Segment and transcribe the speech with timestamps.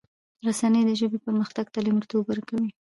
[0.47, 2.65] رسنی دي د ژبې پرمختګ ته لومړیتوب ورکړي.